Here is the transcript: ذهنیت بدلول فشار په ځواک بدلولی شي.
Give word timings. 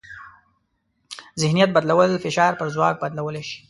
ذهنیت 1.41 1.69
بدلول 1.75 2.11
فشار 2.25 2.51
په 2.59 2.65
ځواک 2.73 2.95
بدلولی 3.03 3.41
شي. 3.49 3.57